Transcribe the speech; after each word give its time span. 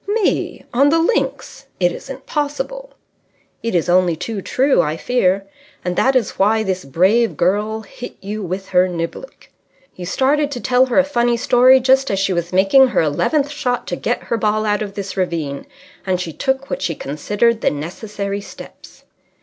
"Me! 0.07 0.65
On 0.73 0.89
the 0.89 0.97
links! 0.97 1.67
It 1.79 1.91
isn't 1.91 2.25
possible." 2.25 2.95
"It 3.61 3.75
is 3.75 3.87
only 3.87 4.15
too 4.15 4.41
true, 4.41 4.81
I 4.81 4.97
fear. 4.97 5.45
And 5.85 5.95
that 5.95 6.15
is 6.15 6.39
why 6.39 6.63
this 6.63 6.85
brave 6.85 7.37
girl 7.37 7.81
hit 7.81 8.17
you 8.19 8.41
with 8.41 8.69
her 8.69 8.87
niblick. 8.87 9.51
You 9.95 10.07
started 10.07 10.49
to 10.53 10.59
tell 10.59 10.87
her 10.87 10.97
a 10.97 11.03
funny 11.03 11.37
story 11.37 11.79
just 11.79 12.09
as 12.09 12.17
she 12.17 12.33
was 12.33 12.51
making 12.51 12.87
her 12.87 13.01
eleventh 13.03 13.51
shot 13.51 13.85
to 13.89 13.95
get 13.95 14.23
her 14.23 14.37
ball 14.37 14.65
out 14.65 14.81
of 14.81 14.95
this 14.95 15.15
ravine, 15.15 15.67
and 16.03 16.19
she 16.19 16.33
took 16.33 16.71
what 16.71 16.81
she 16.81 16.95
considered 16.95 17.61
the 17.61 17.69
necessary 17.69 18.41
steps." 18.41 19.03